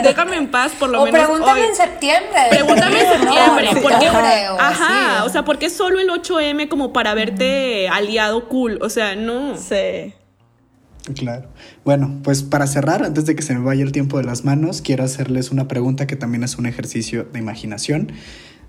[0.03, 1.20] déjame, en paz por lo o menos.
[1.20, 2.41] Pregúntame en septiembre.
[2.49, 7.89] Pregúntame en septiembre, porque, ajá, o sea, porque es solo el 8M como para verte
[7.89, 9.59] aliado cool, o sea, no.
[9.59, 10.14] Sí.
[11.14, 11.49] Claro.
[11.85, 14.81] Bueno, pues para cerrar, antes de que se me vaya el tiempo de las manos,
[14.81, 18.12] quiero hacerles una pregunta que también es un ejercicio de imaginación.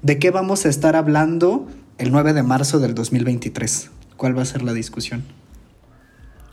[0.02, 1.68] ¿De qué vamos a estar hablando
[2.02, 3.92] el 9 de marzo del 2023?
[4.18, 5.24] ¿Cuál va a ser la discusión?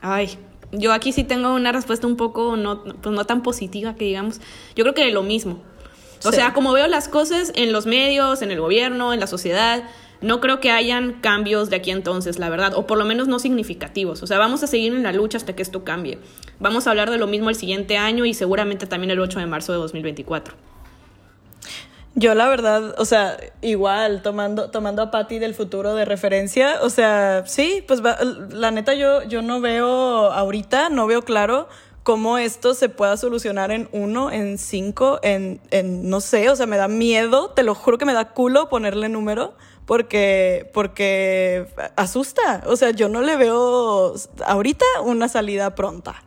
[0.02, 0.38] Ay,
[0.72, 4.42] yo aquí sí tengo una respuesta un poco no, pues no tan positiva que digamos.
[4.76, 5.58] Yo creo que lo mismo.
[6.24, 9.84] O sea, como veo las cosas en los medios, en el gobierno, en la sociedad,
[10.20, 13.38] no creo que hayan cambios de aquí entonces, la verdad, o por lo menos no
[13.38, 14.22] significativos.
[14.22, 16.18] O sea, vamos a seguir en la lucha hasta que esto cambie.
[16.60, 19.46] Vamos a hablar de lo mismo el siguiente año y seguramente también el 8 de
[19.46, 20.56] marzo de 2024.
[22.18, 26.90] Yo la verdad, o sea, igual tomando tomando a Patty del futuro de referencia, o
[26.90, 28.02] sea, sí, pues
[28.50, 31.68] la neta yo yo no veo ahorita, no veo claro
[32.02, 36.66] cómo esto se pueda solucionar en uno, en cinco, en, en no sé, o sea,
[36.66, 39.54] me da miedo, te lo juro que me da culo ponerle número
[39.86, 44.14] porque porque asusta, o sea, yo no le veo
[44.44, 46.20] ahorita una salida pronta.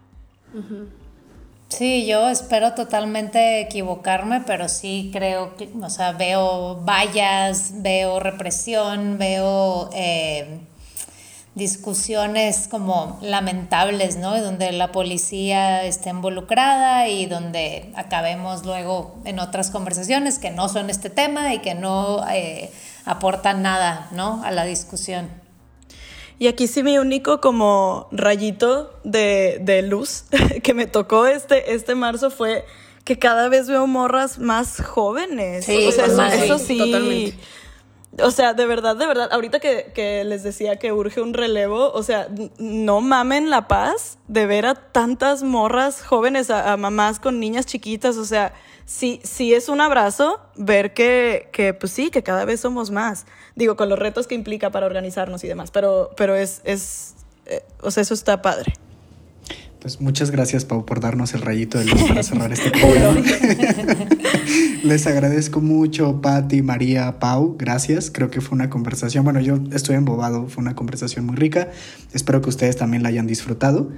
[1.71, 9.17] Sí, yo espero totalmente equivocarme, pero sí creo que, o sea, veo vallas, veo represión,
[9.17, 10.59] veo eh,
[11.55, 14.37] discusiones como lamentables, ¿no?
[14.41, 20.89] Donde la policía esté involucrada y donde acabemos luego en otras conversaciones que no son
[20.89, 22.69] este tema y que no eh,
[23.05, 24.43] aportan nada, ¿no?
[24.43, 25.40] A la discusión.
[26.41, 30.23] Y aquí sí mi único como rayito de, luz
[30.63, 32.65] que me tocó este, este marzo fue
[33.03, 35.65] que cada vez veo morras más jóvenes.
[35.65, 36.79] Sí, o sea, eso, sí.
[36.79, 37.37] Totalmente.
[38.23, 42.01] O sea, de verdad, de verdad, ahorita que, les decía que urge un relevo, o
[42.01, 42.27] sea,
[42.57, 48.17] no mamen la paz de ver a tantas morras jóvenes, a mamás con niñas chiquitas,
[48.17, 48.55] o sea,
[48.91, 53.25] sí, sí es un abrazo ver que, que, pues sí, que cada vez somos más.
[53.55, 57.15] Digo, con los retos que implica para organizarnos y demás, pero, pero es, es
[57.45, 58.73] eh, o sea, eso está padre.
[59.79, 63.19] Pues muchas gracias, Pau, por darnos el rayito de luz para cerrar este programa.
[64.83, 67.55] Les agradezco mucho, Patti, María, Pau.
[67.57, 68.11] Gracias.
[68.11, 69.23] Creo que fue una conversación.
[69.23, 70.47] Bueno, yo estoy embobado.
[70.47, 71.71] Fue una conversación muy rica.
[72.13, 73.89] Espero que ustedes también la hayan disfrutado.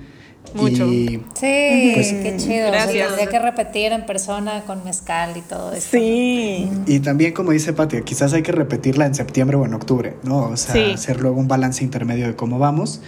[0.53, 0.87] Mucho.
[0.87, 2.67] sí, pues, qué chido.
[2.67, 3.13] Gracias.
[3.13, 5.87] O que repetir en persona con mezcal y todo eso.
[5.91, 6.69] Sí.
[6.85, 10.49] Y también, como dice Pati, quizás hay que repetirla en septiembre o en octubre, ¿no?
[10.49, 13.01] O sea, hacer luego un balance intermedio de cómo vamos